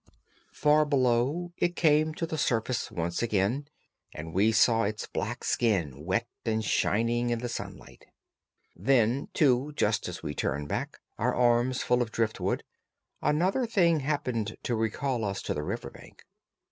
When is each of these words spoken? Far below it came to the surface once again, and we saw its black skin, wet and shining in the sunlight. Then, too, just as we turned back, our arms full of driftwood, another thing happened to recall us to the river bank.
Far 0.55 0.83
below 0.83 1.53
it 1.57 1.75
came 1.75 2.15
to 2.15 2.25
the 2.25 2.35
surface 2.39 2.89
once 2.91 3.21
again, 3.21 3.67
and 4.15 4.33
we 4.33 4.51
saw 4.51 4.81
its 4.81 5.05
black 5.05 5.43
skin, 5.43 6.03
wet 6.05 6.25
and 6.43 6.65
shining 6.65 7.29
in 7.29 7.37
the 7.37 7.47
sunlight. 7.47 8.07
Then, 8.75 9.27
too, 9.35 9.73
just 9.75 10.09
as 10.09 10.23
we 10.23 10.33
turned 10.33 10.67
back, 10.67 10.97
our 11.19 11.35
arms 11.35 11.83
full 11.83 12.01
of 12.01 12.11
driftwood, 12.11 12.63
another 13.21 13.67
thing 13.67 13.99
happened 13.99 14.57
to 14.63 14.75
recall 14.75 15.23
us 15.23 15.39
to 15.43 15.53
the 15.53 15.61
river 15.61 15.91
bank. 15.91 16.23